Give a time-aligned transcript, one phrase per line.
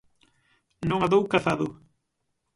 [0.89, 1.67] Non a dou cazado!